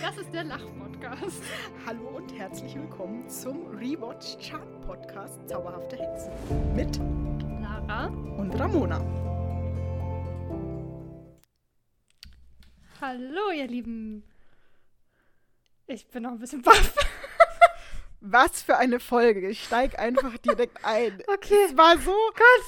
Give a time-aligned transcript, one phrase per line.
[0.00, 1.42] Das ist der Lach-Podcast.
[1.86, 6.32] Hallo und herzlich willkommen zum Rewatch Chart Podcast Zauberhafte Hexen
[6.74, 6.98] mit
[7.60, 8.06] Lara.
[8.06, 9.00] und Ramona.
[13.00, 14.24] Hallo, ihr Lieben.
[15.86, 16.94] Ich bin noch ein bisschen baff.
[18.24, 19.48] Was für eine Folge.
[19.48, 21.20] Ich steig einfach direkt ein.
[21.26, 21.56] Okay.
[21.66, 22.14] Es war so,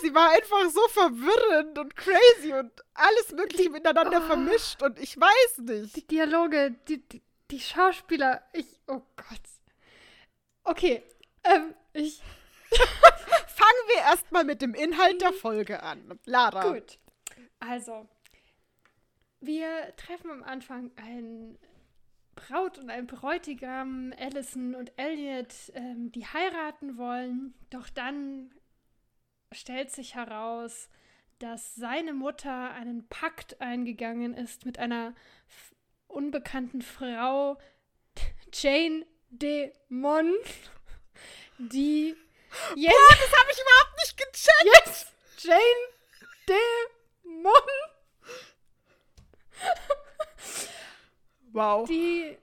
[0.03, 4.27] sie war einfach so verwirrend und crazy und alles Mögliche miteinander Oh.
[4.27, 5.95] vermischt und ich weiß nicht.
[5.97, 7.23] Die Dialoge, die, die,
[7.53, 8.43] die Schauspieler.
[8.53, 8.67] Ich.
[8.89, 9.41] Oh Gott.
[10.65, 11.03] Okay.
[11.45, 12.21] Ähm, ich.
[13.47, 16.19] Fangen wir erstmal mit dem Inhalt der Folge an.
[16.25, 16.73] Lara.
[16.73, 16.99] Gut.
[17.61, 18.09] Also.
[19.41, 21.59] Wir treffen am Anfang ein
[22.49, 27.55] Braut und ein Bräutigam, Allison und Elliot, ähm, die heiraten wollen.
[27.71, 28.55] Doch dann
[29.53, 30.89] stellt sich heraus,
[31.39, 35.15] dass seine Mutter einen Pakt eingegangen ist mit einer
[36.07, 37.59] unbekannten Frau,
[38.53, 40.33] Jane de Mon,
[41.59, 42.15] die
[42.77, 44.87] jetzt, Das habe ich überhaupt nicht gecheckt.
[44.87, 45.89] jetzt Jane
[46.49, 46.57] de
[47.43, 47.53] Mon
[51.55, 51.89] Wow.
[51.89, 52.37] die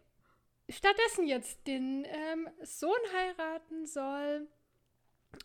[0.69, 4.47] stattdessen jetzt den ähm, Sohn heiraten soll.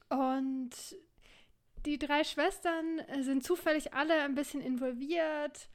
[0.09, 0.71] Und
[1.85, 5.69] die drei Schwestern äh, sind zufällig alle ein bisschen involviert,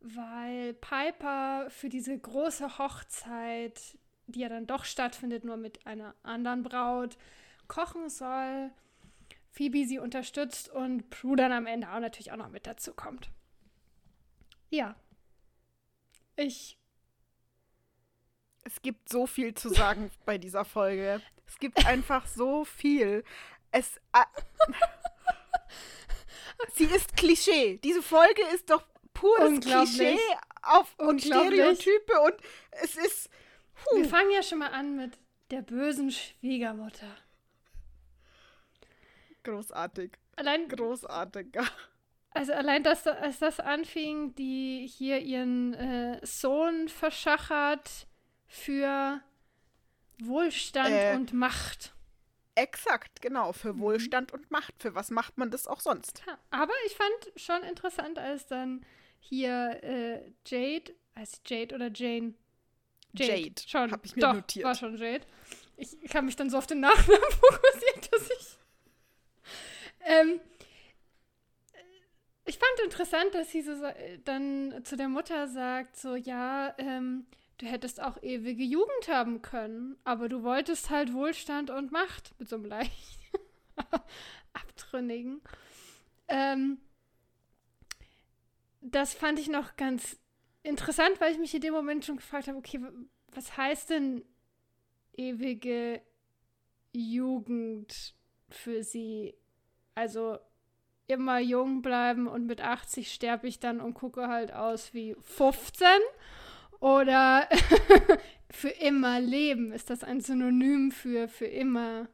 [0.00, 6.62] weil Piper für diese große Hochzeit, die ja dann doch stattfindet, nur mit einer anderen
[6.62, 7.16] Braut,
[7.66, 8.70] kochen soll.
[9.50, 13.30] Phoebe sie unterstützt und Prue dann am Ende auch natürlich auch noch mit dazu kommt.
[14.70, 14.94] Ja.
[16.36, 16.78] Ich
[18.64, 21.22] Es gibt so viel zu sagen bei dieser Folge.
[21.46, 23.24] Es gibt einfach so viel.
[23.70, 24.00] Es.
[26.74, 27.78] Sie ist Klischee.
[27.78, 28.82] Diese Folge ist doch
[29.14, 29.60] pures.
[29.60, 30.18] Klischee
[30.62, 31.22] auf und.
[31.22, 32.34] Stereotype und
[32.82, 33.30] es ist.
[33.94, 34.08] Wir Puh.
[34.08, 35.16] fangen ja schon mal an mit
[35.50, 37.14] der bösen Schwiegermutter.
[39.44, 40.12] Großartig.
[40.36, 41.46] Allein, Großartig.
[42.32, 48.06] also allein, dass da- als das anfing, die hier ihren äh, Sohn verschachert
[48.48, 49.20] für
[50.20, 51.14] Wohlstand Äh.
[51.14, 51.94] und Macht.
[52.56, 53.52] Exakt, genau.
[53.52, 53.80] Für Mhm.
[53.80, 54.74] Wohlstand und Macht.
[54.80, 56.22] Für was macht man das auch sonst?
[56.50, 58.84] Aber ich fand schon interessant, als dann
[59.20, 62.34] hier äh, Jade, heißt sie Jade oder Jane?
[63.14, 63.90] Jade, Schon.
[63.92, 64.64] hab ich mir Doch, notiert.
[64.64, 65.24] war schon Jade.
[65.76, 68.58] Ich, ich habe mich dann so auf den Nachnamen fokussiert, dass ich.
[70.04, 70.40] Ähm,
[72.44, 73.74] ich fand interessant, dass sie so
[74.24, 77.26] dann zu der Mutter sagt: So, ja, ähm,
[77.58, 82.48] du hättest auch ewige Jugend haben können, aber du wolltest halt Wohlstand und Macht mit
[82.48, 83.18] so einem leicht
[84.52, 85.40] abtrünnigen.
[86.28, 86.78] Ähm,
[88.80, 90.18] das fand ich noch ganz
[90.62, 92.80] interessant, weil ich mich in dem Moment schon gefragt habe, okay,
[93.32, 94.24] was heißt denn
[95.16, 96.00] ewige
[96.92, 98.14] Jugend
[98.48, 99.34] für sie?
[99.94, 100.38] Also
[101.08, 105.86] immer jung bleiben und mit 80 sterbe ich dann und gucke halt aus wie 15?
[106.80, 107.48] Oder
[108.50, 109.72] für immer leben?
[109.72, 112.08] Ist das ein Synonym für für immer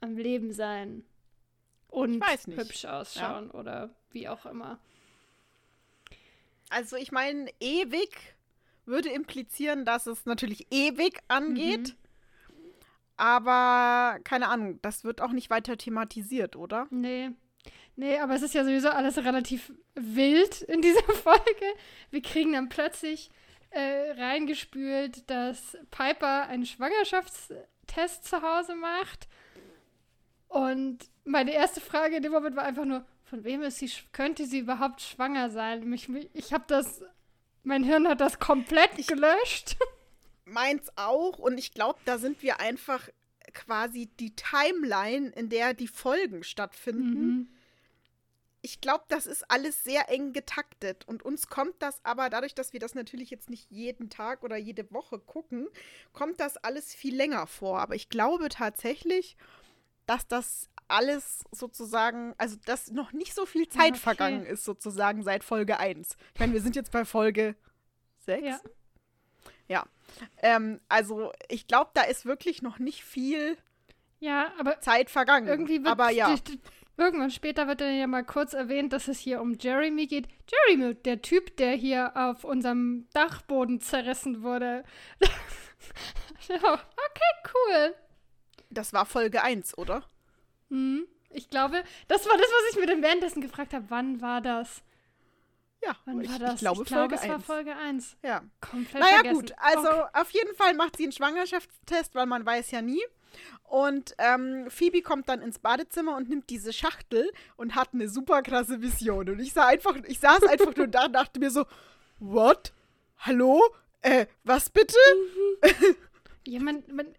[0.00, 1.04] am Leben sein?
[1.88, 4.78] Und hübsch ausschauen oder wie auch immer.
[6.70, 8.10] Also, ich meine, ewig
[8.84, 11.88] würde implizieren, dass es natürlich ewig angeht.
[11.88, 11.94] Mhm.
[13.16, 16.86] Aber keine Ahnung, das wird auch nicht weiter thematisiert, oder?
[16.90, 17.30] Nee.
[17.96, 21.66] Nee, aber es ist ja sowieso alles relativ wild in dieser Folge.
[22.10, 23.30] Wir kriegen dann plötzlich
[23.70, 29.28] äh, reingespült, dass Piper einen Schwangerschaftstest zu Hause macht.
[30.48, 34.46] Und meine erste Frage in dem Moment war einfach nur, von wem ist sie, könnte
[34.46, 35.84] sie überhaupt schwanger sein?
[35.88, 37.02] Mich, mich, ich habe das,
[37.62, 39.76] mein Hirn hat das komplett gelöscht.
[40.44, 41.38] Meins auch.
[41.38, 43.08] Und ich glaube, da sind wir einfach
[43.58, 47.26] quasi die Timeline, in der die Folgen stattfinden.
[47.26, 47.48] Mhm.
[48.62, 51.06] Ich glaube, das ist alles sehr eng getaktet.
[51.06, 54.56] Und uns kommt das aber, dadurch, dass wir das natürlich jetzt nicht jeden Tag oder
[54.56, 55.68] jede Woche gucken,
[56.12, 57.80] kommt das alles viel länger vor.
[57.80, 59.36] Aber ich glaube tatsächlich,
[60.06, 63.98] dass das alles sozusagen, also dass noch nicht so viel Zeit Okay.
[63.98, 66.16] vergangen ist, sozusagen seit Folge 1.
[66.34, 67.56] Ich meine, wir sind jetzt bei Folge
[68.20, 68.46] 6.
[68.46, 68.60] Ja.
[69.68, 69.84] Ja.
[70.42, 73.56] Ähm, also ich glaube, da ist wirklich noch nicht viel
[74.20, 75.46] Ja, aber Zeit vergangen.
[75.46, 76.34] Irgendwie wird Aber ja.
[76.96, 80.26] irgendwann später wird dann ja mal kurz erwähnt, dass es hier um Jeremy geht.
[80.50, 84.84] Jeremy, der Typ, der hier auf unserem Dachboden zerrissen wurde.
[86.48, 87.94] okay, cool.
[88.70, 90.04] Das war Folge 1, oder?
[90.70, 91.06] Hm.
[91.30, 93.84] Ich glaube, das war das, was ich mir dann währenddessen gefragt habe.
[93.88, 94.82] Wann war das?
[95.82, 96.54] Ja, Wann ich, war das?
[96.54, 97.44] ich glaube ich glaube, Folge es war 1.
[97.44, 98.16] Folge 1.
[98.24, 98.42] Ja.
[98.60, 99.34] Komplett Naja vergessen.
[99.40, 100.08] gut, also Okay.
[100.14, 103.02] auf jeden Fall macht sie einen Schwangerschaftstest, weil man weiß ja nie.
[103.62, 108.42] Und ähm, Phoebe kommt dann ins Badezimmer und nimmt diese Schachtel und hat eine super
[108.42, 109.28] krasse Vision.
[109.28, 111.64] Und ich sah einfach, ich saß einfach nur da und dachte mir so,
[112.18, 112.72] what?
[113.18, 113.62] Hallo?
[114.00, 114.96] Äh, was bitte?
[116.46, 117.14] Ja, man, man,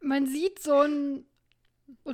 [0.00, 1.26] man sieht so ein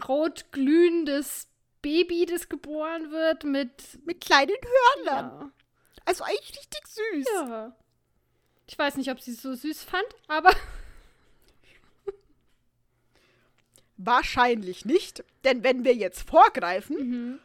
[0.09, 1.49] rot glühendes
[1.83, 3.99] Baby, das geboren wird mit.
[4.07, 4.57] Mit kleinen
[5.05, 5.41] Hörnern.
[5.41, 5.51] Ja.
[6.05, 7.27] Also eigentlich richtig süß.
[7.35, 7.77] ja.
[8.67, 10.51] Ich weiß nicht, ob sie es so süß fand, aber.
[13.97, 17.41] Wahrscheinlich nicht, denn wenn wir jetzt vorgreifen, Mhm.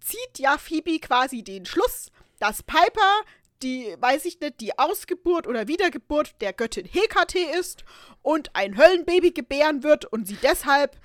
[0.00, 3.22] zieht ja Phoebe quasi den Schluss, dass Piper
[3.62, 7.84] die, weiß ich nicht, die Ausgeburt oder Wiedergeburt der Göttin Hekate ist
[8.22, 10.96] und ein Höllenbaby gebären wird und sie deshalb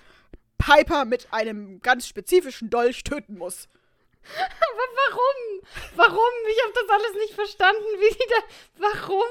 [0.60, 3.68] Piper mit einem ganz spezifischen Dolch töten muss.
[4.38, 5.62] Aber warum?
[5.96, 6.34] Warum?
[6.50, 7.84] Ich habe das alles nicht verstanden.
[8.00, 8.90] Wie die da.
[8.90, 9.30] Warum?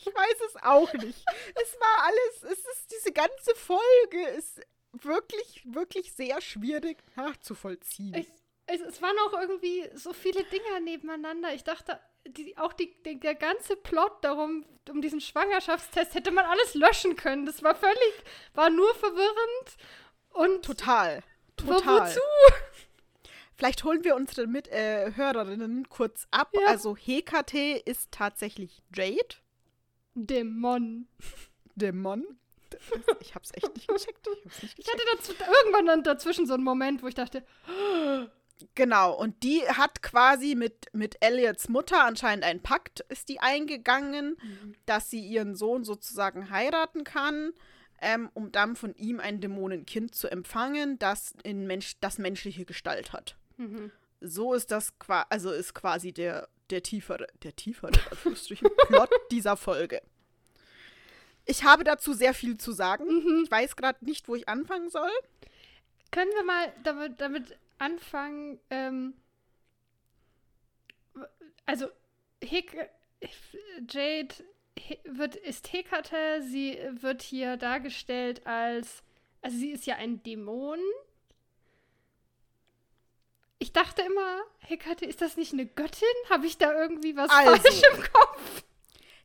[0.00, 1.24] Ich weiß es auch nicht.
[1.54, 4.60] Es war alles, es ist diese ganze Folge ist
[4.92, 8.14] wirklich, wirklich sehr schwierig nachzuvollziehen.
[8.14, 8.28] Ich,
[8.66, 11.52] es, es waren auch irgendwie so viele Dinger nebeneinander.
[11.54, 16.44] Ich dachte, die, auch die, die, der ganze Plot darum, um diesen Schwangerschaftstest, hätte man
[16.44, 17.46] alles löschen können.
[17.46, 18.12] Das war völlig,
[18.54, 19.76] war nur verwirrend.
[20.30, 21.22] Und Total.
[21.56, 22.06] Total.
[22.06, 22.20] wozu?
[23.58, 26.50] Vielleicht holen wir unsere Mit äh, Hörerinnen kurz ab.
[26.54, 26.68] Ja.
[26.68, 29.36] Also Hekate ist tatsächlich Jade,
[30.14, 31.08] Dämon.
[31.74, 32.24] Dämon.
[33.20, 34.28] Ich hab's echt nicht gecheckt.
[34.44, 34.92] Ich nicht Ich gecheckt.
[34.92, 35.32] hatte dazu,
[35.62, 37.44] irgendwann dann dazwischen so einen Moment, wo ich dachte,
[38.74, 44.36] Genau, und die hat quasi mit, mit Elliots Mutter anscheinend einen Pakt, ist die eingegangen,
[44.86, 47.52] dass sie ihren Sohn sozusagen heiraten kann,
[48.00, 53.12] ähm, um dann von ihm ein Dämonenkind zu empfangen, das in Mensch, das menschliche Gestalt
[53.12, 53.36] hat.
[53.58, 53.92] Mhm.
[54.20, 57.92] So ist das qua also ist quasi der, der tiefere, der tiefere
[58.88, 60.02] Plot dieser Folge.
[61.44, 63.04] Ich habe dazu sehr viel zu sagen.
[63.06, 63.42] Mhm.
[63.44, 65.10] Ich weiß gerade nicht, wo ich anfangen soll.
[66.10, 69.14] Können wir mal damit, damit anfangen, ähm,
[71.66, 71.88] also
[72.42, 72.90] Hek
[73.88, 74.34] Jade
[75.04, 79.02] wird, ist Hekate, sie wird hier dargestellt als,
[79.42, 80.78] also sie ist ja ein Dämon.
[83.58, 86.06] Ich dachte immer, Hekate, ist das nicht eine Göttin?
[86.30, 87.56] Habe ich da irgendwie was Also.
[87.56, 88.62] falsch im Kopf?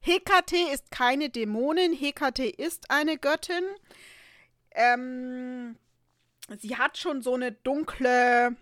[0.02, 3.64] Hekate ist keine Dämonin, Hekate ist eine Göttin.
[4.72, 5.78] Ähm,
[6.60, 8.56] sie hat schon so eine dunkle.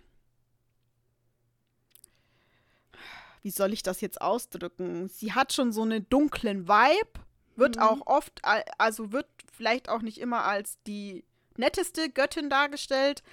[3.41, 5.07] Wie soll ich das jetzt ausdrücken?
[5.07, 7.09] Sie hat schon so einen dunklen Vibe,
[7.55, 7.81] wird Mhm.
[7.81, 11.23] auch oft, al- also wird vielleicht auch nicht immer als die
[11.57, 13.23] netteste Göttin dargestellt,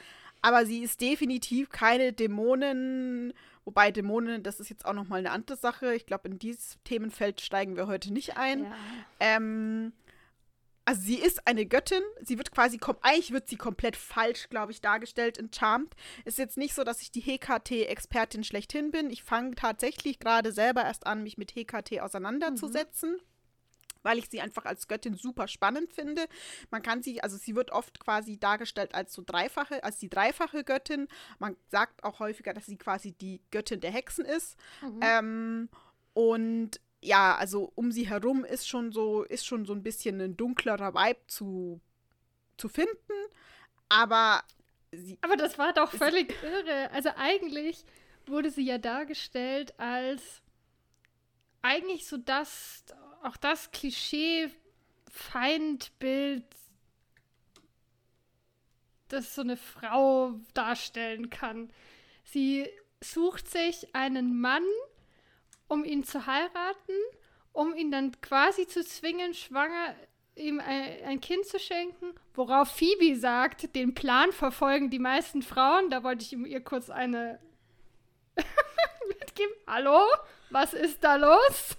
[0.43, 3.33] aber sie ist definitiv keine Dämonin.
[3.65, 5.95] Wobei Dämonen, das ist jetzt auch noch mal eine andere Sache.
[5.95, 8.65] Ich glaube, in dieses Themenfeld steigen wir heute nicht ein.
[8.65, 8.75] Ja.
[9.21, 9.93] Ähm,
[10.89, 12.03] also sie ist eine Göttin.
[12.23, 15.95] Sie wird quasi, eigentlich wird sie komplett falsch, glaube ich, dargestellt in Charmed.
[16.25, 19.11] Ist jetzt nicht so, dass ich die HKT-Expertin schlechthin bin.
[19.11, 23.19] Ich fange tatsächlich gerade selber erst an, mich mit HKT auseinanderzusetzen.
[24.03, 26.27] Weil ich sie einfach als Göttin super spannend finde.
[26.71, 30.65] Man kann sie, also sie wird oft quasi dargestellt als so dreifache, als die dreifache
[30.65, 31.09] Göttin.
[31.39, 34.57] Man sagt auch häufiger, dass sie quasi die Göttin der Hexen ist.
[34.83, 35.01] Mhm.
[35.03, 35.69] Ähm,
[36.15, 40.37] und ja, also um sie herum ist schon so, ist schon so ein bisschen ein
[40.37, 41.81] dunklerer Vibe zu,
[42.57, 43.13] zu finden.
[43.89, 44.43] Aber
[44.93, 46.91] sie, Aber das war doch völlig irre.
[46.93, 47.85] Also eigentlich
[48.27, 50.43] wurde sie ja dargestellt als
[51.63, 52.85] eigentlich so das,
[53.23, 56.45] auch das Klischee-Feindbild,
[59.09, 61.71] das so eine Frau darstellen kann.
[62.25, 62.69] Sie
[63.01, 64.65] sucht sich einen Mann,
[65.67, 66.93] um ihn zu heiraten,
[67.53, 69.95] um ihn dann quasi zu zwingen, schwanger
[70.37, 75.91] ihm ein, ein Kind zu schenken, worauf Phoebe sagt, den Plan verfolgen die meisten Frauen.
[75.91, 77.41] Da wollte ich ihr kurz eine
[79.09, 79.55] mitgeben.
[79.67, 80.01] Hallo?
[80.51, 81.78] Was ist da los?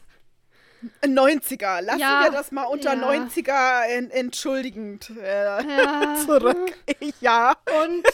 [1.03, 3.09] 90er, lassen Ja, wir das mal unter ja.
[3.09, 6.15] 90er en, entschuldigend äh, Ja.
[6.25, 6.77] zurück.
[7.21, 7.55] ja.
[7.83, 8.05] Und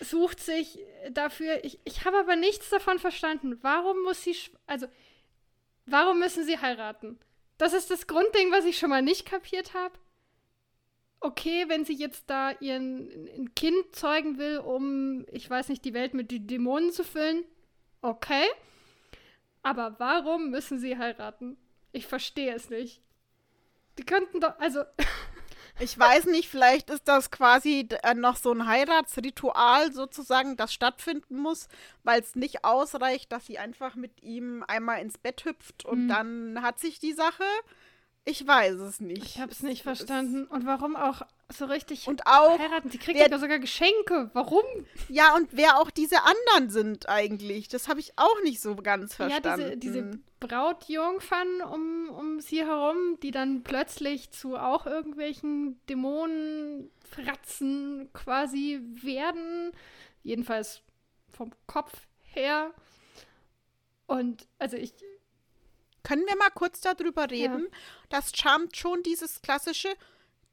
[0.00, 0.78] sucht sich
[1.10, 1.64] dafür.
[1.64, 3.58] Ich, ich habe aber nichts davon verstanden.
[3.62, 4.36] Warum muss sie.
[4.66, 4.86] Also,
[5.86, 7.18] warum müssen sie heiraten?
[7.58, 9.94] Das ist das Grundding, was ich schon mal nicht kapiert habe.
[11.20, 15.94] Okay, wenn sie jetzt da ihren ein Kind zeugen will, um, ich weiß nicht, die
[15.94, 17.44] Welt mit den Dämonen zu füllen.
[18.02, 18.44] Okay.
[19.66, 21.56] Aber warum müssen sie heiraten?
[21.90, 23.02] Ich verstehe es nicht.
[23.98, 24.84] Die könnten doch, also,
[25.80, 31.36] Ich weiß nicht, vielleicht ist das quasi äh, noch so ein Heiratsritual sozusagen, das stattfinden
[31.36, 31.68] muss,
[32.02, 36.08] weil es nicht ausreicht, dass sie einfach mit ihm einmal ins Bett hüpft und mhm.
[36.08, 37.44] dann hat sich die Sache.
[38.24, 39.24] Ich weiß es nicht.
[39.24, 40.46] Ich habe es nicht verstanden.
[40.46, 42.90] Und warum auch so richtig und auch heiraten?
[42.90, 44.30] Sie kriegt ja sogar Geschenke.
[44.32, 44.64] Warum?
[45.08, 47.68] Ja, und wer auch diese anderen sind eigentlich.
[47.68, 49.60] Das habe ich auch nicht so ganz verstanden.
[49.60, 58.10] Ja, diese, diese Brautjungfern um, um sie herum, die dann plötzlich zu auch irgendwelchen Dämonenfratzen
[58.12, 59.70] quasi werden.
[60.22, 60.82] Jedenfalls
[61.30, 62.72] vom Kopf her.
[64.06, 64.92] Und also ich,
[66.02, 67.62] können wir mal kurz darüber reden?
[67.62, 67.68] Ja.
[68.08, 69.94] Das charmt schon dieses klassische,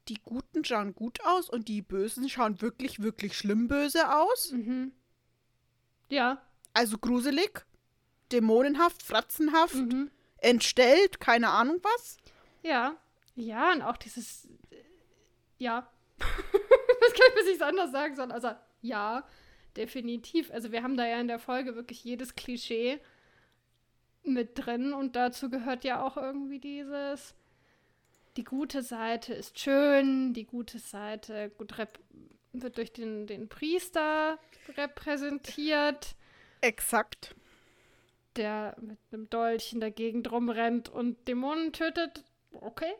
[0.08, 4.52] die Guten schauen gut aus und die Bösen schauen wirklich, wirklich schlimm böse aus.
[4.52, 4.92] Mhm.
[6.08, 6.42] Ja.
[6.72, 7.64] Also gruselig,
[8.32, 10.10] dämonenhaft, fratzenhaft, mhm.
[10.38, 12.18] entstellt, keine Ahnung was.
[12.62, 12.96] Ja.
[13.36, 14.48] Ja, und auch dieses.
[15.58, 15.90] Ja.
[16.18, 18.30] das kann ich mir nicht anders sagen soll.
[18.30, 19.26] Also, ja,
[19.76, 20.50] definitiv.
[20.50, 23.00] Also, wir haben da ja in der Folge wirklich jedes Klischee
[24.22, 27.34] mit drin und dazu gehört ja auch irgendwie dieses,
[28.36, 31.74] die gute Seite ist schön, die gute Seite gut
[32.52, 34.38] wird durch den, den Priester
[34.76, 36.16] repräsentiert.
[36.60, 37.34] Exakt.
[38.36, 42.24] Der mit einem Dolch in der Gegend rumrennt und Dämonen tötet.
[42.52, 42.92] Okay.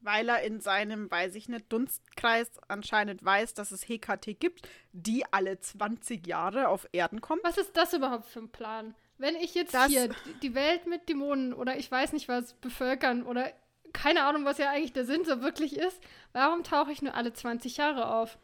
[0.00, 5.24] Weil er in seinem, weiß ich nicht, Dunstkreis anscheinend weiß, dass es HKT gibt, die
[5.30, 7.40] alle 20 Jahre auf Erden kommen.
[7.42, 8.94] Was ist das überhaupt für ein Plan?
[9.16, 10.10] Wenn ich jetzt das hier
[10.42, 13.52] die Welt mit Dämonen oder ich weiß nicht was bevölkern oder
[13.94, 15.98] keine Ahnung, was ja eigentlich der Sinn so wirklich ist,
[16.34, 18.36] warum tauche ich nur alle 20 Jahre auf?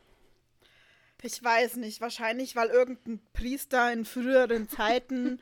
[1.22, 5.38] Ich weiß nicht, wahrscheinlich, weil irgendein Priester in früheren Zeiten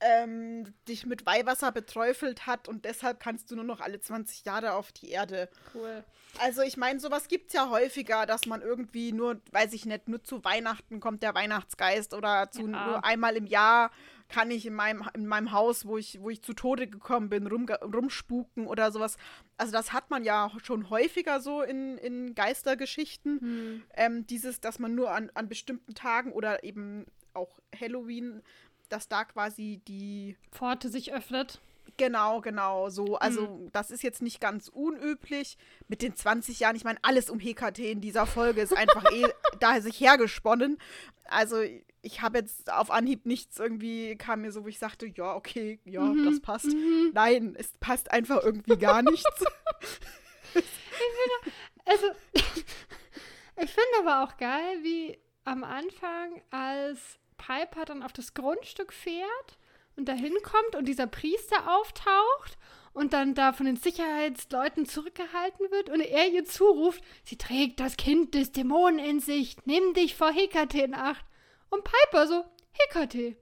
[0.00, 4.72] ähm, dich mit Weihwasser beträufelt hat und deshalb kannst du nur noch alle 20 Jahre
[4.72, 5.48] auf die Erde.
[5.74, 6.04] Cool.
[6.40, 10.08] Also ich meine, sowas gibt es ja häufiger, dass man irgendwie nur, weiß ich nicht,
[10.08, 12.86] nur zu Weihnachten kommt der Weihnachtsgeist oder zu ja.
[12.86, 13.90] nur einmal im Jahr
[14.28, 17.46] kann ich in meinem, in meinem Haus, wo ich, wo ich zu Tode gekommen bin,
[17.46, 19.16] rum, rumspuken oder sowas.
[19.56, 23.40] Also das hat man ja schon häufiger so in, in Geistergeschichten.
[23.40, 23.82] Hm.
[23.94, 28.42] Ähm, dieses, dass man nur an, an bestimmten Tagen oder eben auch Halloween,
[28.88, 31.60] dass da quasi die Pforte sich öffnet.
[31.96, 33.16] Genau, genau, so.
[33.16, 33.72] Also, mhm.
[33.72, 35.58] das ist jetzt nicht ganz unüblich.
[35.88, 39.26] Mit den 20 Jahren, ich meine, alles um HKT in dieser Folge ist einfach eh
[39.60, 40.78] da sich hergesponnen.
[41.24, 41.60] Also,
[42.02, 45.80] ich habe jetzt auf Anhieb nichts irgendwie, kam mir so, wo ich sagte, ja, okay,
[45.84, 46.24] ja, mhm.
[46.24, 46.66] das passt.
[46.66, 47.10] Mhm.
[47.14, 49.24] Nein, es passt einfach irgendwie gar nichts.
[50.54, 58.12] ich finde, also, ich finde aber auch geil, wie am Anfang, als Piper dann auf
[58.12, 59.58] das Grundstück fährt
[59.96, 62.58] und da hinkommt und dieser Priester auftaucht
[62.92, 67.96] und dann da von den Sicherheitsleuten zurückgehalten wird und er ihr zuruft, sie trägt das
[67.96, 71.24] Kind des Dämonen in sich, nimm dich vor Hekate in Acht.
[71.70, 73.36] Und Piper so, Hekate,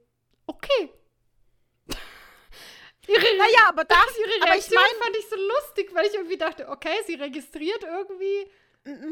[0.47, 0.91] okay.
[3.07, 6.38] ihre naja, aber das, ihre Reaktion ich mein, fand ich so lustig, weil ich irgendwie
[6.38, 8.50] dachte, okay, sie registriert irgendwie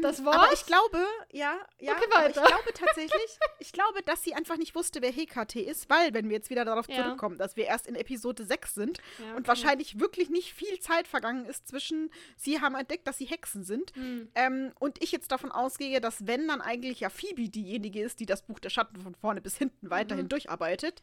[0.01, 0.35] das war's?
[0.37, 1.93] Aber ich glaube, ja, ja.
[1.93, 2.41] Okay, weiter.
[2.41, 6.29] ich glaube tatsächlich, ich glaube, dass sie einfach nicht wusste, wer HKT ist, weil, wenn
[6.29, 7.03] wir jetzt wieder darauf ja.
[7.03, 9.37] zurückkommen, dass wir erst in Episode 6 sind ja, okay.
[9.37, 13.63] und wahrscheinlich wirklich nicht viel Zeit vergangen ist zwischen, sie haben entdeckt, dass sie Hexen
[13.63, 13.95] sind.
[13.95, 14.29] Mhm.
[14.35, 18.25] Ähm, und ich jetzt davon ausgehe, dass wenn dann eigentlich ja Phoebe diejenige ist, die
[18.25, 20.29] das Buch der Schatten von vorne bis hinten weiterhin mhm.
[20.29, 21.01] durcharbeitet,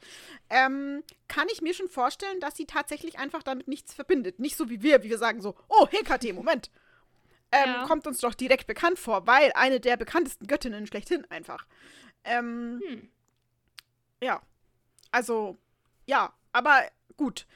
[0.51, 4.39] ähm, kann ich mir schon vorstellen, dass sie tatsächlich einfach damit nichts verbindet.
[4.39, 6.71] Nicht so wie wir, wie wir sagen so, oh, HKT, Moment
[7.53, 7.87] ähm, ja.
[7.87, 11.67] kommt uns doch direkt bekannt vor, weil eine der bekanntesten Göttinnen schlechthin einfach.
[12.25, 13.11] Ähm, hm.
[14.23, 14.43] Ja.
[15.11, 15.59] Also,
[16.07, 16.83] ja, aber
[17.17, 17.47] gut.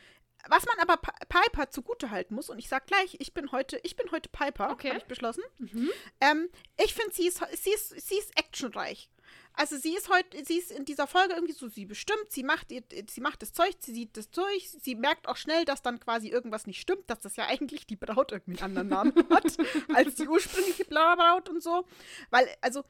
[0.48, 4.10] Was man aber Piper zugutehalten muss, und ich sag gleich, ich bin heute, ich bin
[4.12, 4.90] heute Piper, okay.
[4.90, 5.42] habe ich beschlossen.
[5.58, 5.90] Mhm.
[6.20, 9.10] Ähm, ich finde, sie ist, sie, ist, sie ist actionreich.
[9.54, 12.68] Also sie ist heute, sie ist in dieser Folge irgendwie so, sie bestimmt, sie macht,
[12.70, 16.28] sie macht das Zeug, sie sieht das durch, sie merkt auch schnell, dass dann quasi
[16.28, 19.56] irgendwas nicht stimmt, dass das ja eigentlich die Braut irgendwie einen anderen Namen hat,
[19.94, 21.86] als die ursprüngliche Braut und so.
[22.28, 22.84] Weil, also,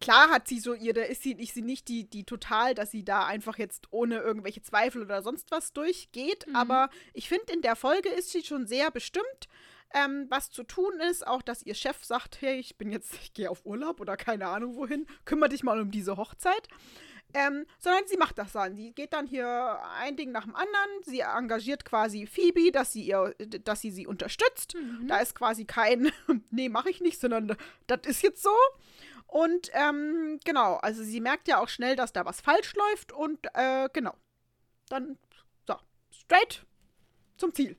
[0.00, 3.04] klar hat sie so ihre, ist sie, ist sie nicht die, die total, dass sie
[3.04, 6.54] da einfach jetzt ohne irgendwelche Zweifel oder sonst was durchgeht, mhm.
[6.54, 9.48] aber ich finde, in der Folge ist sie schon sehr bestimmt
[9.94, 11.26] ähm, was zu tun ist.
[11.26, 14.48] Auch, dass ihr Chef sagt, hey, ich bin jetzt, ich gehe auf Urlaub oder keine
[14.48, 16.68] Ahnung wohin, kümmere dich mal um diese Hochzeit.
[17.34, 18.74] Ähm, sondern sie macht das dann.
[18.76, 21.02] Sie geht dann hier ein Ding nach dem anderen.
[21.02, 24.74] Sie engagiert quasi Phoebe, dass sie ihr, dass sie sie unterstützt.
[24.74, 25.08] Mhm.
[25.08, 26.12] Da ist quasi kein,
[26.50, 27.56] nee, mache ich nicht, sondern
[27.88, 28.54] das ist jetzt so.
[29.26, 33.44] Und ähm, genau, also sie merkt ja auch schnell, dass da was falsch läuft und
[33.54, 34.14] äh, genau.
[34.88, 35.18] Dann,
[35.66, 35.74] so,
[36.10, 36.64] straight
[37.36, 37.76] zum Ziel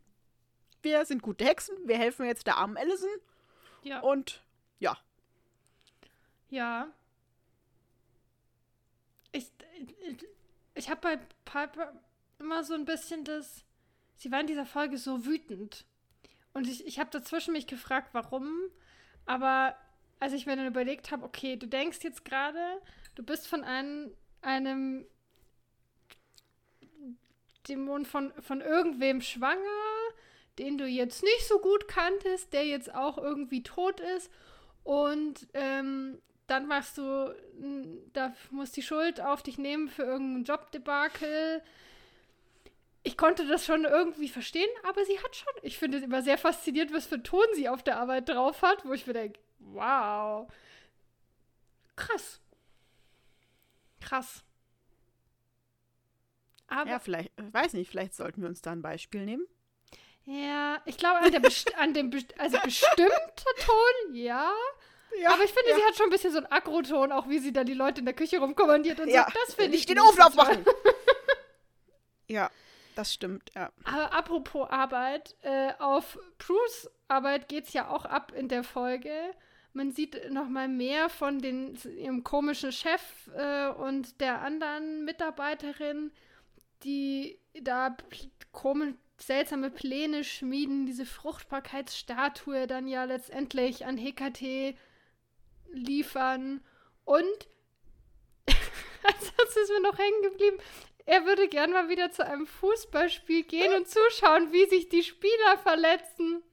[0.81, 3.09] wir sind gute Hexen, wir helfen jetzt der armen Allison
[3.83, 3.99] Ja.
[4.01, 4.43] Und
[4.79, 4.97] ja.
[6.49, 6.87] Ja.
[9.31, 10.25] Ich, ich,
[10.75, 11.93] ich habe bei Piper
[12.39, 13.65] immer so ein bisschen das.
[14.15, 15.85] Sie war in dieser Folge so wütend.
[16.53, 18.49] Und ich, ich habe dazwischen mich gefragt, warum.
[19.25, 19.75] Aber
[20.19, 22.81] als ich mir dann überlegt habe, okay, du denkst jetzt gerade,
[23.15, 25.05] du bist von einem, einem
[27.67, 29.59] Dämon von, von irgendwem schwanger,
[30.59, 34.31] den du jetzt nicht so gut kanntest, der jetzt auch irgendwie tot ist.
[34.83, 37.35] Und ähm, dann machst du,
[38.13, 41.61] da musst die Schuld auf dich nehmen für irgendeinen Jobdebakel.
[43.03, 46.37] Ich konnte das schon irgendwie verstehen, aber sie hat schon, ich finde es immer sehr
[46.37, 50.51] faszinierend, was für Ton sie auf der Arbeit drauf hat, wo ich mir denke, wow.
[51.95, 52.39] Krass.
[53.99, 54.43] Krass.
[56.67, 59.47] Aber ja, vielleicht, weiß nicht, vielleicht sollten wir uns da ein Beispiel nehmen.
[60.27, 61.33] Ja, ich glaube, an,
[61.77, 63.07] an dem also bestimmter
[63.65, 64.51] Ton, ja.
[65.21, 65.29] ja.
[65.31, 65.77] Aber ich finde, ja.
[65.77, 68.05] sie hat schon ein bisschen so einen Agroton, auch wie sie da die Leute in
[68.05, 69.25] der Küche rumkommandiert und ja.
[69.25, 69.39] so.
[69.45, 69.85] Das finde ich.
[69.85, 70.65] den Ofen aufmachen.
[72.27, 72.51] ja,
[72.95, 73.71] das stimmt, ja.
[73.85, 79.13] Aber apropos Arbeit, äh, auf Bruce Arbeit geht es ja auch ab in der Folge.
[79.71, 83.01] Man sieht noch mal mehr von den, ihrem komischen Chef
[83.33, 86.11] äh, und der anderen Mitarbeiterin,
[86.83, 87.95] die da
[88.51, 94.75] komisch seltsame Pläne schmieden, diese Fruchtbarkeitsstatue dann ja letztendlich an Hekate
[95.71, 96.61] liefern.
[97.05, 97.47] Und,
[99.03, 100.57] ansonsten ist mir noch hängen geblieben,
[101.05, 105.57] er würde gern mal wieder zu einem Fußballspiel gehen und zuschauen, wie sich die Spieler
[105.63, 106.43] verletzen.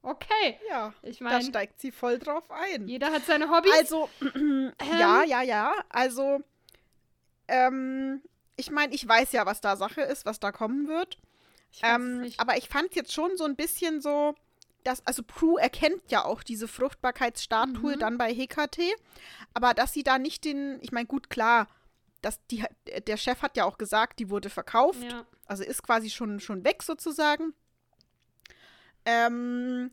[0.00, 0.58] Okay.
[0.68, 1.40] Ja, ich meine.
[1.40, 2.88] Da steigt sie voll drauf ein.
[2.88, 3.72] Jeder hat seine Hobbys.
[3.72, 5.74] Also, ähm, ja, ja, ja.
[5.88, 6.40] Also,
[7.48, 8.22] ähm,
[8.56, 11.18] ich meine, ich weiß ja, was da Sache ist, was da kommen wird.
[11.72, 14.34] Ich ähm, aber ich fand jetzt schon so ein bisschen so,
[14.84, 17.98] dass, also Prue erkennt ja auch diese Fruchtbarkeitsstatue mhm.
[17.98, 18.90] dann bei Hekate,
[19.52, 21.68] aber dass sie da nicht den, ich meine, gut, klar,
[22.22, 22.64] dass die,
[23.06, 25.26] der Chef hat ja auch gesagt, die wurde verkauft, ja.
[25.46, 27.52] also ist quasi schon, schon weg sozusagen.
[29.04, 29.90] Ähm,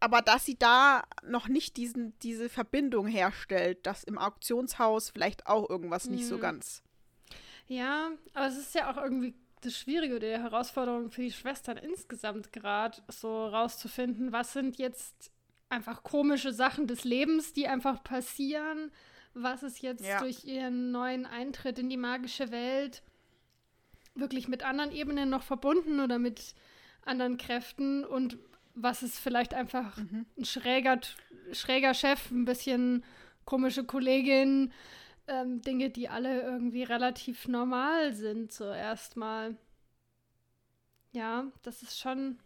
[0.00, 5.68] aber dass sie da noch nicht diesen, diese Verbindung herstellt, dass im Auktionshaus vielleicht auch
[5.70, 6.16] irgendwas mhm.
[6.16, 6.40] nicht so mhm.
[6.40, 6.82] ganz.
[7.68, 11.76] Ja, aber es ist ja auch irgendwie das Schwierige oder die Herausforderung für die Schwestern
[11.76, 15.30] insgesamt gerade, so rauszufinden, was sind jetzt
[15.68, 18.90] einfach komische Sachen des Lebens, die einfach passieren,
[19.34, 20.20] was ist jetzt ja.
[20.20, 23.02] durch ihren neuen Eintritt in die magische Welt
[24.14, 26.54] wirklich mit anderen Ebenen noch verbunden oder mit
[27.04, 28.36] anderen Kräften und
[28.74, 30.26] was ist vielleicht einfach mhm.
[30.38, 31.00] ein schräger,
[31.52, 33.04] schräger Chef, ein bisschen
[33.44, 34.72] komische Kollegin,
[35.26, 39.56] ähm, Dinge, die alle irgendwie relativ normal sind, zuerst mal.
[41.12, 42.38] Ja, das ist schon.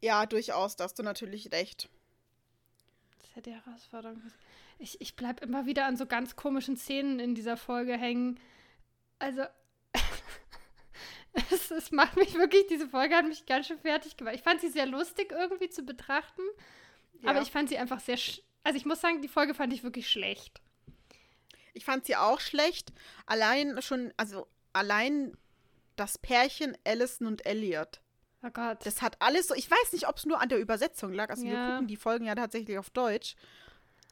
[0.00, 1.88] Ja, durchaus, da hast du natürlich recht.
[3.18, 4.22] Das ist ja die Herausforderung.
[4.78, 8.38] Ich, ich bleib immer wieder an so ganz komischen Szenen in dieser Folge hängen.
[9.18, 9.44] Also,
[11.50, 14.34] es, es macht mich wirklich, diese Folge hat mich ganz schön fertig gemacht.
[14.34, 16.42] Ich fand sie sehr lustig irgendwie zu betrachten,
[17.22, 17.30] ja.
[17.30, 18.18] aber ich fand sie einfach sehr,
[18.62, 20.60] also ich muss sagen, die Folge fand ich wirklich schlecht.
[21.76, 22.92] Ich fand sie auch schlecht.
[23.26, 25.36] Allein schon, also allein
[25.96, 28.00] das Pärchen Allison und Elliot.
[28.42, 28.84] Oh Gott.
[28.84, 31.30] Das hat alles so, ich weiß nicht, ob es nur an der Übersetzung lag.
[31.30, 31.52] Also ja.
[31.52, 33.36] wir gucken die Folgen ja tatsächlich auf Deutsch.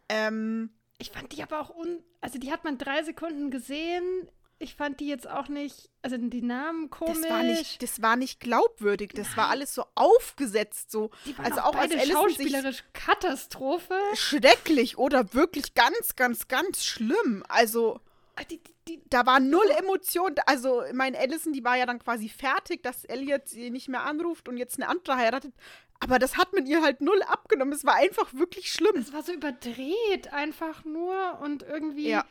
[0.08, 2.02] Ähm, ich fand die aber auch un.
[2.20, 6.42] Also die hat man drei Sekunden gesehen ich fand die jetzt auch nicht, also die
[6.42, 7.18] Namen komisch.
[7.20, 9.12] Das war nicht, das war nicht glaubwürdig.
[9.14, 9.36] Das Nein.
[9.36, 11.10] war alles so aufgesetzt, so.
[11.26, 13.98] Die waren also auch, auch beide als schauspielerisch Katastrophe.
[14.14, 17.44] Schrecklich oder wirklich ganz, ganz, ganz schlimm.
[17.48, 18.00] Also.
[18.36, 20.34] Ah, die, die, da war null Emotion.
[20.46, 24.48] Also, mein Allison, die war ja dann quasi fertig, dass Elliot sie nicht mehr anruft
[24.48, 25.54] und jetzt eine andere heiratet.
[26.00, 27.72] Aber das hat mit ihr halt null abgenommen.
[27.72, 28.96] Es war einfach wirklich schlimm.
[28.96, 32.08] Es war so überdreht, einfach nur und irgendwie.
[32.08, 32.24] Ja.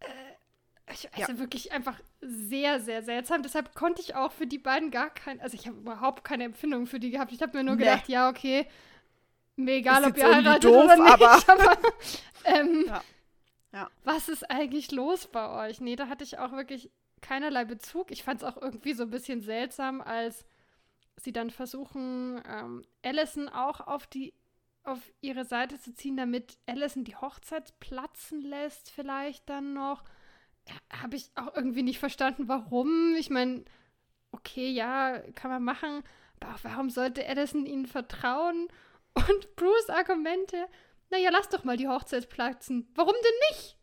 [0.00, 0.06] Äh,
[0.92, 1.38] ich, also ja.
[1.38, 3.42] wirklich einfach sehr, sehr seltsam.
[3.42, 6.86] Deshalb konnte ich auch für die beiden gar kein, also ich habe überhaupt keine Empfindung
[6.86, 7.32] für die gehabt.
[7.32, 7.84] Ich habe mir nur nee.
[7.84, 8.66] gedacht, ja, okay,
[9.56, 11.78] mir egal, ob ihr heiratet doof, oder nicht, aber, aber
[12.44, 13.02] ähm, ja.
[13.72, 13.90] Ja.
[14.04, 15.80] was ist eigentlich los bei euch?
[15.80, 18.10] Nee, da hatte ich auch wirklich keinerlei Bezug.
[18.10, 20.44] Ich fand es auch irgendwie so ein bisschen seltsam, als
[21.16, 24.32] sie dann versuchen, ähm, Allison auch auf die
[24.84, 30.02] auf ihre Seite zu ziehen, damit Allison die Hochzeit platzen lässt, vielleicht dann noch
[31.02, 33.14] habe ich auch irgendwie nicht verstanden, warum.
[33.16, 33.64] Ich meine,
[34.32, 36.02] okay, ja, kann man machen,
[36.40, 38.68] aber auch warum sollte Edison ihnen vertrauen?
[39.14, 40.68] Und Bruce Argumente,
[41.10, 42.90] naja, lass doch mal die Hochzeit platzen.
[42.94, 43.76] Warum denn nicht?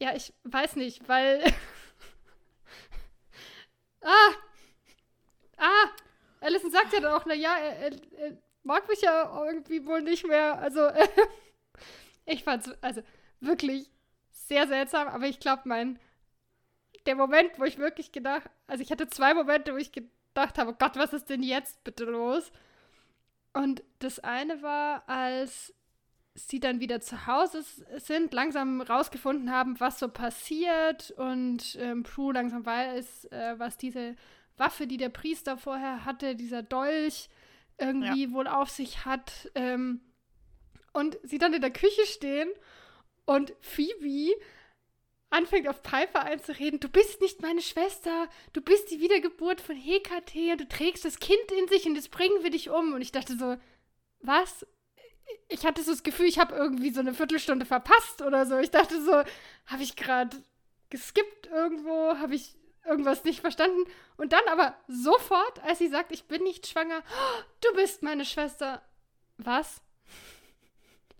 [0.00, 1.42] Ja, ich weiß nicht, weil.
[4.02, 4.30] ah!
[5.58, 5.88] Ah!
[6.40, 10.58] Allison sagt ja dann auch, naja, er, er, mag mich ja irgendwie wohl nicht mehr.
[10.58, 10.90] Also,
[12.26, 13.02] ich fand's also
[13.40, 13.90] wirklich
[14.46, 15.98] sehr seltsam, aber ich glaube, mein
[17.06, 20.72] der Moment, wo ich wirklich gedacht, also ich hatte zwei Momente, wo ich gedacht habe,
[20.72, 22.50] oh Gott, was ist denn jetzt bitte los?
[23.52, 25.72] Und das eine war, als
[26.34, 27.64] sie dann wieder zu Hause
[27.96, 34.16] sind, langsam rausgefunden haben, was so passiert und ähm, Prue langsam weiß, äh, was diese
[34.58, 37.30] Waffe, die der Priester vorher hatte, dieser Dolch
[37.78, 38.32] irgendwie ja.
[38.32, 39.50] wohl auf sich hat.
[39.54, 40.00] Ähm,
[40.92, 42.48] und sie dann in der Küche stehen
[43.26, 44.34] und Phoebe
[45.30, 50.52] anfängt auf Piper einzureden, du bist nicht meine Schwester, du bist die Wiedergeburt von Hekate
[50.52, 52.94] und du trägst das Kind in sich und jetzt bringen wir dich um.
[52.94, 53.56] Und ich dachte so,
[54.20, 54.66] was?
[55.48, 58.58] Ich hatte so das Gefühl, ich habe irgendwie so eine Viertelstunde verpasst oder so.
[58.58, 59.12] Ich dachte so,
[59.66, 60.36] habe ich gerade
[60.90, 62.54] geskippt irgendwo, habe ich
[62.86, 63.84] irgendwas nicht verstanden.
[64.16, 68.24] Und dann aber sofort, als sie sagt, ich bin nicht schwanger, oh, du bist meine
[68.24, 68.82] Schwester.
[69.38, 69.82] Was?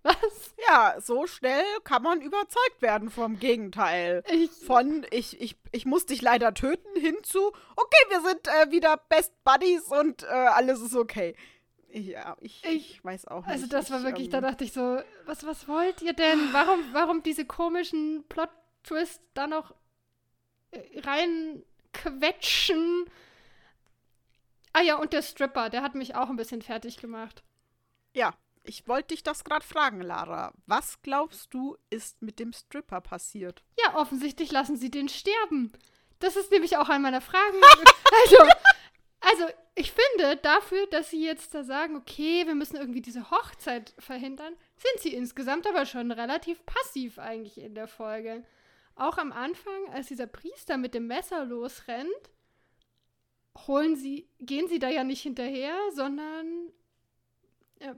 [0.06, 0.54] Was?
[0.68, 4.22] Ja, so schnell kann man überzeugt werden vom Gegenteil.
[4.30, 8.98] Ich, Von ich, ich, ich muss dich leider töten hinzu, okay, wir sind äh, wieder
[9.08, 11.34] Best Buddies und äh, alles ist okay.
[11.90, 13.64] Ja, ich, ich, weiß auch also nicht.
[13.64, 16.52] Also das war wirklich, ähm, da dachte ich so, was, was wollt ihr denn?
[16.52, 19.74] Warum, warum diese komischen Plot-Twist da noch
[20.70, 23.06] äh, reinquetschen?
[24.72, 27.42] Ah ja, und der Stripper, der hat mich auch ein bisschen fertig gemacht.
[28.12, 28.34] Ja,
[28.68, 30.52] ich wollte dich das gerade fragen, Lara.
[30.66, 33.62] Was glaubst du, ist mit dem Stripper passiert?
[33.84, 35.72] Ja, offensichtlich lassen sie den sterben.
[36.18, 37.58] Das ist nämlich auch eine meiner Fragen.
[38.22, 38.36] also,
[39.20, 43.94] also, ich finde, dafür, dass sie jetzt da sagen, okay, wir müssen irgendwie diese Hochzeit
[43.98, 48.44] verhindern, sind sie insgesamt aber schon relativ passiv eigentlich in der Folge.
[48.94, 52.08] Auch am Anfang, als dieser Priester mit dem Messer losrennt,
[53.66, 56.72] holen sie, gehen sie da ja nicht hinterher, sondern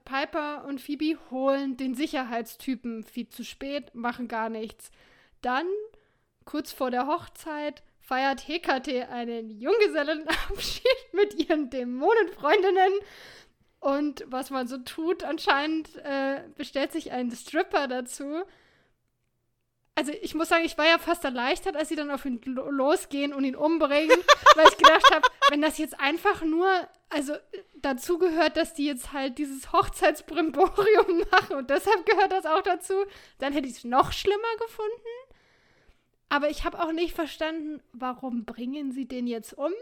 [0.04, 4.90] Piper und Phoebe holen den Sicherheitstypen viel zu spät, machen gar nichts.
[5.40, 5.66] Dann,
[6.44, 12.92] kurz vor der Hochzeit, feiert Hekate einen Junggesellenabschied mit ihren Dämonenfreundinnen.
[13.80, 18.42] Und was man so tut, anscheinend äh, bestellt sich ein Stripper dazu.
[19.98, 23.34] Also ich muss sagen, ich war ja fast erleichtert, als sie dann auf ihn losgehen
[23.34, 24.16] und ihn umbringen,
[24.54, 26.68] weil ich gedacht habe, wenn das jetzt einfach nur,
[27.08, 27.34] also
[27.78, 32.94] dazu gehört, dass die jetzt halt dieses Hochzeitsbrimborium machen und deshalb gehört das auch dazu,
[33.38, 34.92] dann hätte ich es noch schlimmer gefunden.
[36.28, 39.72] Aber ich habe auch nicht verstanden, warum bringen sie den jetzt um?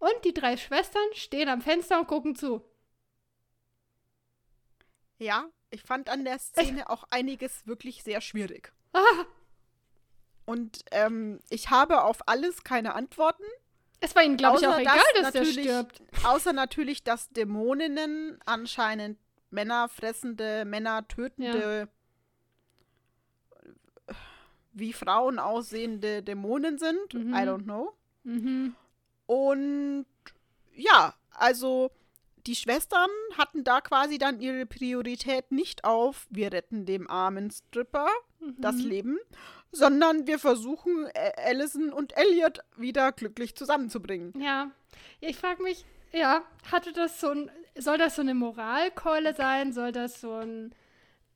[0.00, 2.60] Und die drei Schwestern stehen am Fenster und gucken zu.
[5.18, 8.72] Ja, ich fand an der Szene auch einiges wirklich sehr schwierig.
[8.92, 9.26] Ah.
[10.46, 13.44] Und ähm, ich habe auf alles keine Antworten.
[14.00, 16.02] Es war ihnen, glaube ich, auch egal, dass, dass der stirbt.
[16.24, 19.18] Außer natürlich, dass Dämoninnen anscheinend
[19.50, 21.88] Männer fressende, Männer tötende,
[24.08, 24.14] ja.
[24.74, 27.14] wie Frauen aussehende Dämonen sind.
[27.14, 27.32] Mhm.
[27.32, 27.94] I don't know.
[28.24, 28.74] Mhm.
[29.26, 30.06] Und
[30.74, 31.90] ja, also
[32.46, 38.08] die Schwestern hatten da quasi dann ihre Priorität nicht auf, wir retten dem armen Stripper
[38.40, 38.56] mhm.
[38.58, 39.18] das Leben,
[39.74, 44.32] sondern wir versuchen, Allison und Elliot wieder glücklich zusammenzubringen.
[44.40, 44.70] Ja,
[45.20, 49.72] ich frage mich, ja, hatte das so ein, soll das so eine Moralkeule sein?
[49.72, 50.74] Soll das so ein,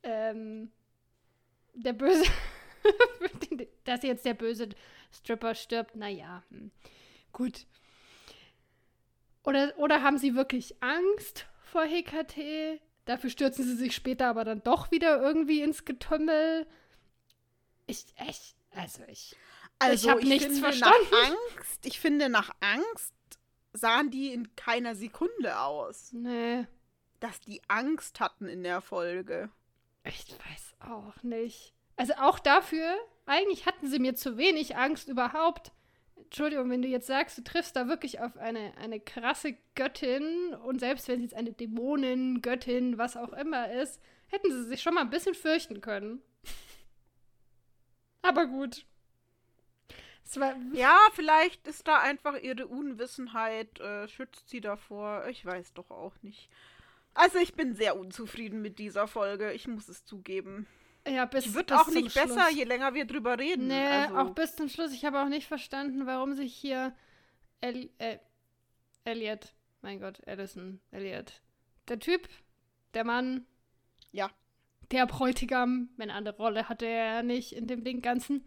[0.03, 0.71] ähm,
[1.73, 2.23] der böse,
[3.83, 4.69] dass jetzt der böse
[5.11, 5.95] Stripper stirbt?
[5.95, 6.71] Naja, hm.
[7.33, 7.65] gut.
[9.43, 12.79] Oder, oder haben sie wirklich Angst vor Hekate?
[13.05, 16.67] Dafür stürzen sie sich später aber dann doch wieder irgendwie ins Getümmel.
[17.89, 19.35] Ich, echt, also ich.
[19.79, 21.15] Also ich habe nichts verstanden.
[21.25, 23.13] Angst, ich finde, nach Angst
[23.73, 26.11] sahen die in keiner Sekunde aus.
[26.11, 26.67] Nee.
[27.19, 29.49] Dass die Angst hatten in der Folge.
[30.03, 31.73] Ich weiß auch nicht.
[31.95, 35.71] Also auch dafür, eigentlich hatten sie mir zu wenig Angst überhaupt.
[36.15, 40.79] Entschuldigung, wenn du jetzt sagst, du triffst da wirklich auf eine, eine krasse Göttin und
[40.79, 44.93] selbst wenn sie jetzt eine Dämonin, Göttin, was auch immer ist, hätten sie sich schon
[44.93, 46.21] mal ein bisschen fürchten können.
[48.21, 48.85] Aber gut.
[50.73, 55.27] ja, vielleicht ist da einfach ihre Unwissenheit, äh, schützt sie davor.
[55.27, 56.49] Ich weiß doch auch nicht.
[57.13, 60.67] Also ich bin sehr unzufrieden mit dieser Folge, ich muss es zugeben.
[61.07, 62.55] Ja, bis, Die wird auch nicht besser, Schluss.
[62.55, 63.67] je länger wir drüber reden.
[63.67, 64.15] Nee, also.
[64.17, 64.93] auch bis zum Schluss.
[64.93, 66.95] Ich habe auch nicht verstanden, warum sich hier
[67.61, 68.19] El äh,
[69.05, 71.41] Elliot, mein Gott, Allison, Elliot,
[71.87, 72.27] der Typ,
[72.93, 73.45] der Mann,
[74.11, 74.29] ja,
[74.91, 78.45] der Bräutigam, eine andere Rolle hatte er ja nicht in dem Ding Ganzen,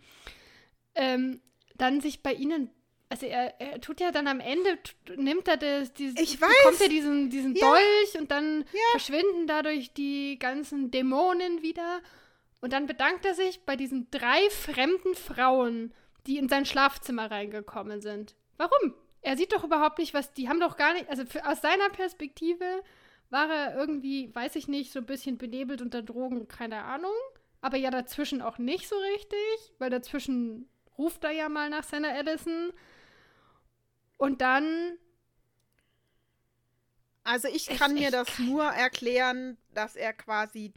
[0.95, 1.41] ähm,
[1.77, 2.71] dann sich bei ihnen
[3.09, 4.79] also er, er tut ja dann am Ende,
[5.17, 6.81] nimmt er das, dieses, Ich bekommt weiß.
[6.81, 7.67] er diesen, diesen Ja.
[7.69, 8.81] Dolch und dann Ja.
[8.93, 12.01] verschwinden dadurch die ganzen Dämonen wieder.
[12.63, 15.93] Und dann bedankt er sich bei diesen drei fremden Frauen,
[16.27, 18.35] die in sein Schlafzimmer reingekommen sind.
[18.57, 18.95] Warum?
[19.21, 21.91] Er sieht doch überhaupt nicht, was die haben doch gar nicht, also für, aus seiner
[21.91, 22.65] Perspektive
[23.33, 27.13] war er irgendwie, weiß ich nicht, so ein bisschen benebelt unter Drogen, keine Ahnung.
[27.61, 30.69] Aber ja dazwischen auch nicht so richtig, weil dazwischen
[30.99, 32.73] ruft er ja mal nach seiner Allison.
[34.17, 34.99] Und dann,
[37.25, 40.73] Also ich kann mir das nur erklären, dass er quasi,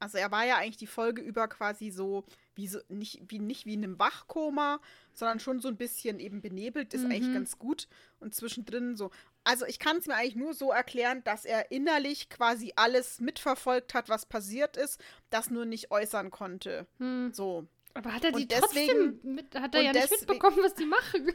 [0.00, 2.24] also er war ja eigentlich die Folge über quasi so,
[2.56, 4.80] wie so, nicht wie, nicht wie in einem Wachkoma,
[5.12, 7.34] sondern schon so ein bisschen eben benebelt, ist eigentlich Mhm.
[7.34, 7.86] ganz gut.
[8.18, 9.10] Und zwischendrin so.
[9.44, 13.94] Also ich kann es mir eigentlich nur so erklären, dass er innerlich quasi alles mitverfolgt
[13.94, 16.86] hat, was passiert ist, das nur nicht äußern konnte.
[16.98, 17.66] hm, So.
[17.94, 20.86] aber hat er die Und deswegen- trotzdem, mit, hat er ja nicht mitbekommen, was die
[20.86, 21.32] machen.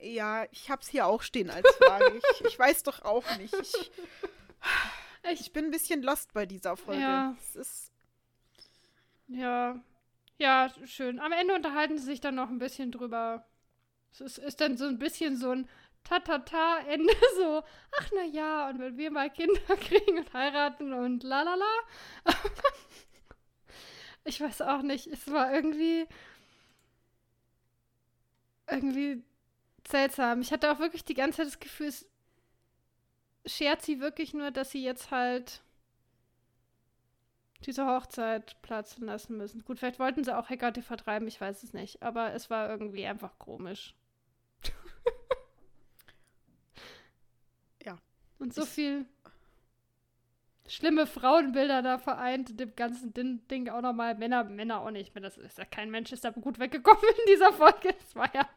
[0.00, 2.20] Ja, ich hab's hier auch stehen als Frage.
[2.38, 3.52] ich, ich weiß doch auch nicht.
[3.54, 3.90] Ich,
[5.32, 7.02] ich bin ein bisschen lost bei dieser Folge.
[7.02, 7.36] Ja.
[7.38, 7.92] Es ist
[9.28, 9.80] Ja,
[10.38, 11.18] ja, schön.
[11.20, 13.46] Am Ende unterhalten sie sich dann noch ein bisschen drüber.
[14.12, 15.68] Es ist, ist dann so ein bisschen so ein
[16.04, 17.62] Ta-Ta-Ta-Ende, so,
[17.98, 22.34] ach na ja, und wenn wir mal Kinder kriegen und heiraten und la la la.
[24.24, 26.06] ich weiß auch nicht, es war irgendwie
[28.70, 29.22] irgendwie
[29.86, 30.40] seltsam.
[30.40, 32.06] Ich hatte auch wirklich die ganze Zeit das Gefühl, es
[33.48, 35.62] schert sie wirklich nur, dass sie jetzt halt
[37.66, 39.64] diese Hochzeit platzen lassen müssen.
[39.64, 42.02] Gut, vielleicht wollten sie auch Hecate vertreiben, ich weiß es nicht.
[42.02, 43.94] Aber es war irgendwie einfach komisch.
[47.84, 47.96] Ja.
[48.40, 49.06] Und so viel
[50.66, 54.16] schlimme Frauenbilder da vereint, in dem ganzen Din Ding auch nochmal.
[54.16, 55.14] Männer, Männer auch nicht.
[55.16, 57.94] Das ist ja kein Mensch ist da gut weggekommen in dieser Folge.
[57.94, 58.48] Das war ja.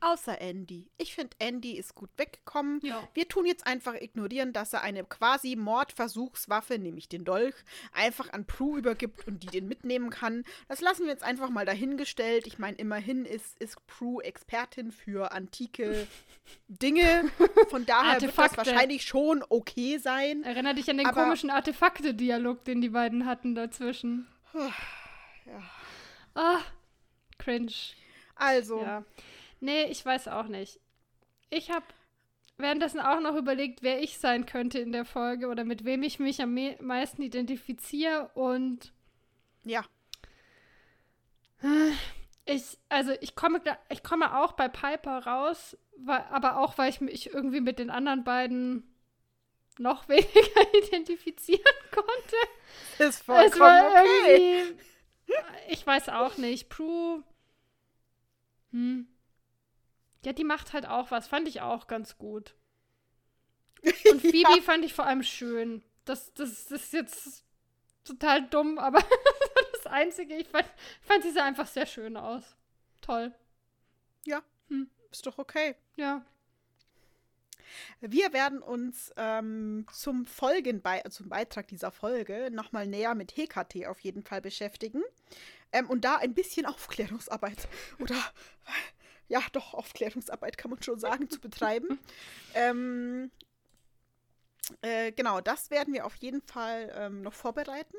[0.00, 0.90] Außer Andy.
[0.98, 2.80] Ich finde, Andy ist gut weggekommen.
[2.82, 3.06] Ja.
[3.14, 7.54] Wir tun jetzt einfach ignorieren, dass er eine quasi Mordversuchswaffe, nämlich den Dolch,
[7.92, 10.44] einfach an Prue übergibt und die den mitnehmen kann.
[10.68, 12.46] Das lassen wir jetzt einfach mal dahingestellt.
[12.46, 16.06] Ich meine, immerhin ist, ist Prue Expertin für antike
[16.68, 17.30] Dinge.
[17.68, 20.42] Von daher wird das wahrscheinlich schon okay sein.
[20.44, 24.26] Erinner dich an den Aber- komischen Artefakte-Dialog, den die beiden hatten dazwischen.
[25.46, 25.62] Ja.
[26.34, 26.60] Ah,
[27.38, 27.72] cringe.
[28.36, 29.04] Also, Ja.
[29.60, 30.80] Nee, ich weiß auch nicht.
[31.50, 31.84] Ich habe
[32.60, 36.18] währenddessen auch noch überlegt, wer ich sein könnte in der Folge oder mit wem ich
[36.18, 38.92] mich am me meisten identifiziere und
[39.64, 39.84] ja.
[42.44, 47.00] ich, also ich komme, ich komme auch bei Piper raus, weil, aber auch, weil ich
[47.00, 48.94] mich irgendwie mit den anderen beiden
[49.78, 52.36] noch weniger identifizieren konnte.
[52.98, 54.62] Ist es war vollkommen okay.
[54.62, 54.80] irgendwie,
[55.68, 57.22] ich weiß auch nicht, Prue,
[58.72, 59.06] hm.
[60.24, 62.54] Ja, die macht halt auch was, fand ich auch ganz gut.
[64.10, 64.62] Und Phoebe Ja.
[64.62, 65.82] fand ich vor allem schön.
[66.04, 67.44] Das, das, das ist jetzt
[68.04, 69.02] total dumm, aber
[69.72, 70.34] das Einzige.
[70.36, 70.66] Ich fand,
[71.02, 72.44] fand sie sah einfach sehr schön aus.
[73.00, 73.34] Toll.
[75.10, 75.74] Ist doch okay.
[75.96, 76.24] Ja.
[78.00, 84.00] Wir werden uns ähm, zum Folgenbei zum Beitrag dieser Folge nochmal näher mit HKT auf
[84.00, 85.02] jeden Fall beschäftigen.
[85.72, 88.14] Ähm, und da ein bisschen Aufklärungsarbeit oder
[89.30, 91.98] ja, doch, Aufklärungsarbeit kann man schon sagen, zu betreiben.
[92.54, 93.30] ähm,
[94.82, 97.96] äh, genau, das werden wir auf jeden Fall ähm, noch vorbereiten.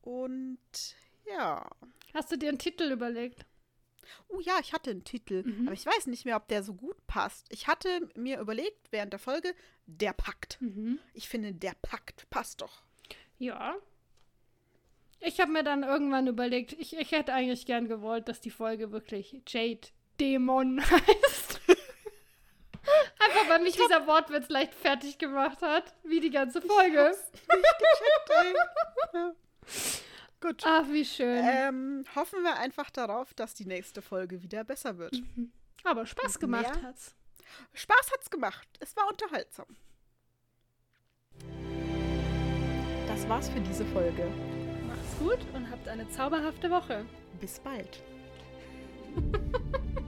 [0.00, 1.68] Und ja.
[2.14, 3.44] Hast du dir einen Titel überlegt?
[4.28, 5.66] Oh ja, ich hatte einen Titel, Mhm.
[5.68, 7.46] aber ich weiß nicht mehr, ob der so gut passt.
[7.50, 9.54] Ich hatte mir überlegt während der Folge,
[9.86, 10.56] der Pakt.
[10.62, 10.98] Mhm.
[11.12, 12.82] Ich finde, der Pakt passt doch.
[13.38, 13.76] Ja.
[15.20, 18.92] Ich habe mir dann irgendwann überlegt, ich, ich hätte eigentlich gern gewollt, dass die Folge
[18.92, 19.88] wirklich Jade
[20.20, 21.60] Dämon heißt.
[23.18, 27.14] Einfach weil mich dieser Wortwitz leicht fertig gemacht hat, wie die ganze Folge.
[27.48, 28.54] Ey.
[29.12, 29.32] ja.
[30.40, 30.62] Gut.
[30.64, 31.44] Ach, wie schön.
[31.44, 35.20] Ähm, hoffen wir einfach darauf, dass die nächste Folge wieder besser wird.
[35.84, 36.82] Aber Spaß und gemacht mehr?
[36.82, 37.14] hat's.
[37.74, 38.68] Spaß hat's gemacht.
[38.78, 39.66] Es war unterhaltsam.
[43.08, 44.30] Das war's für diese Folge.
[45.18, 47.04] Gut und habt eine zauberhafte Woche.
[47.40, 48.02] Bis bald.